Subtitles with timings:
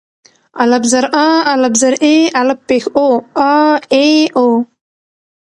[0.61, 3.07] الپ زر آ، الپ زر اي، الپ پېښ أو
[3.47, 3.53] آآ
[3.95, 4.47] اي او.